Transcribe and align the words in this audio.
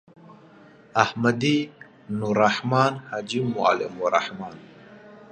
احمدی.نوالرحمن.حاجی 1.03 3.39
معلم 3.55 4.01
الرحمن 4.01 4.55